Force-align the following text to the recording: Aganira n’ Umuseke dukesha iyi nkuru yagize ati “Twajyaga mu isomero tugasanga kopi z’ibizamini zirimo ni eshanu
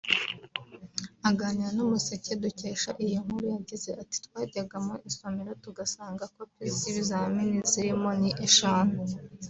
Aganira 1.29 1.69
n’ 1.73 1.79
Umuseke 1.85 2.31
dukesha 2.43 2.89
iyi 3.03 3.15
nkuru 3.23 3.45
yagize 3.55 3.89
ati 4.01 4.17
“Twajyaga 4.25 4.77
mu 4.85 4.93
isomero 5.09 5.51
tugasanga 5.63 6.23
kopi 6.35 6.63
z’ibizamini 6.77 7.57
zirimo 7.71 8.09
ni 8.21 8.31
eshanu 8.47 8.97